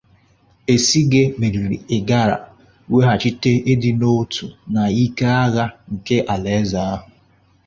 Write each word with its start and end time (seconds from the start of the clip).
Esigie 0.73 1.23
meriri 1.39 1.77
Igala, 1.97 2.37
weghachite 2.93 3.51
idi 3.71 3.91
na 3.99 4.07
otu 4.19 4.45
na 4.73 4.81
ike 5.03 5.25
agha 5.43 5.65
nke 5.93 6.17
ala 6.33 6.49
eze 6.61 6.79
ahu. 6.91 7.07